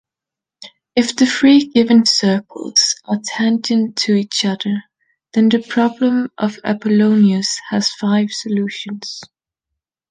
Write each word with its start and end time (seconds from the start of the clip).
If 0.95 1.15
the 1.15 1.27
three 1.27 1.67
given 1.67 2.07
circles 2.07 2.95
are 3.05 3.19
tangent 3.23 3.97
to 3.97 4.15
each 4.15 4.43
other, 4.45 4.83
then 5.35 5.49
the 5.49 5.61
problem 5.61 6.31
of 6.39 6.57
Apollonius 6.63 7.59
has 7.69 7.91
five 7.91 8.31
solutions. 8.31 9.21